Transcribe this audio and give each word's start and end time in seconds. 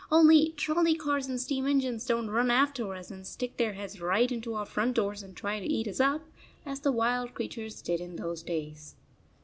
Only 0.11 0.53
trolley 0.57 0.95
cars 0.95 1.27
and 1.27 1.39
steam 1.39 1.67
engines 1.67 2.07
don 2.07 2.23
t 2.23 2.29
run 2.31 2.49
after 2.49 2.91
us 2.95 3.11
and 3.11 3.23
stick 3.23 3.57
their 3.57 3.73
heads 3.73 4.01
right 4.01 4.31
into 4.31 4.55
our 4.55 4.65
front 4.65 4.95
doors 4.95 5.21
and 5.21 5.37
try 5.37 5.59
to 5.59 5.67
eat 5.71 5.87
us 5.87 5.99
up, 5.99 6.21
as 6.65 6.79
the 6.79 6.91
wild 6.91 7.35
creatures 7.35 7.83
did 7.83 8.01
in 8.01 8.15
those 8.15 8.41
days. 8.41 8.95